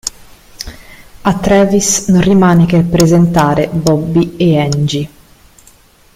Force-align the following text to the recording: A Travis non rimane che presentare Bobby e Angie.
A 1.21 1.37
Travis 1.39 2.07
non 2.07 2.21
rimane 2.21 2.65
che 2.65 2.81
presentare 2.81 3.67
Bobby 3.69 4.35
e 4.35 4.59
Angie. 4.59 5.09